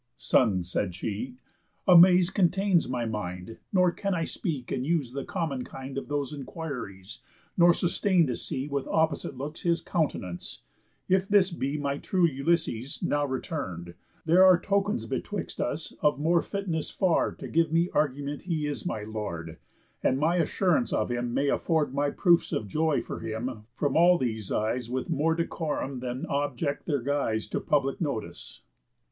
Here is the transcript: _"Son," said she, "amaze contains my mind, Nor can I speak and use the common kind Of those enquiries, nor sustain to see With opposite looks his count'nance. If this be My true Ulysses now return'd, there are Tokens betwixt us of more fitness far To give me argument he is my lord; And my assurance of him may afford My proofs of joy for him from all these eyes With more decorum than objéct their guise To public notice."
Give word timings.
_"Son," 0.17 0.63
said 0.63 0.95
she, 0.95 1.35
"amaze 1.87 2.31
contains 2.31 2.89
my 2.89 3.05
mind, 3.05 3.59
Nor 3.71 3.91
can 3.91 4.15
I 4.15 4.23
speak 4.23 4.71
and 4.71 4.83
use 4.83 5.13
the 5.13 5.23
common 5.23 5.63
kind 5.63 5.95
Of 5.95 6.07
those 6.07 6.33
enquiries, 6.33 7.19
nor 7.55 7.71
sustain 7.71 8.25
to 8.25 8.35
see 8.35 8.67
With 8.67 8.87
opposite 8.87 9.37
looks 9.37 9.61
his 9.61 9.79
count'nance. 9.79 10.63
If 11.07 11.27
this 11.27 11.51
be 11.51 11.77
My 11.77 11.99
true 11.99 12.25
Ulysses 12.25 13.03
now 13.03 13.27
return'd, 13.27 13.93
there 14.25 14.43
are 14.43 14.59
Tokens 14.59 15.05
betwixt 15.05 15.61
us 15.61 15.91
of 16.01 16.17
more 16.19 16.41
fitness 16.41 16.89
far 16.89 17.31
To 17.35 17.47
give 17.47 17.71
me 17.71 17.91
argument 17.93 18.41
he 18.41 18.65
is 18.65 18.87
my 18.87 19.03
lord; 19.03 19.57
And 20.01 20.17
my 20.17 20.37
assurance 20.37 20.91
of 20.91 21.11
him 21.11 21.31
may 21.31 21.47
afford 21.47 21.93
My 21.93 22.09
proofs 22.09 22.51
of 22.51 22.67
joy 22.67 23.03
for 23.03 23.19
him 23.19 23.67
from 23.75 23.95
all 23.95 24.17
these 24.17 24.51
eyes 24.51 24.89
With 24.89 25.11
more 25.11 25.35
decorum 25.35 25.99
than 25.99 26.23
objéct 26.25 26.85
their 26.85 27.03
guise 27.03 27.45
To 27.49 27.59
public 27.59 28.01
notice." 28.01 28.63